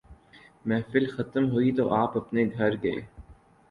محفل 0.65 1.05
ختم 1.07 1.49
ہوئی 1.51 1.71
تو 1.71 1.93
آپ 1.93 2.17
اپنے 2.17 2.45
گھر 2.57 2.75
گئے۔ 2.83 2.99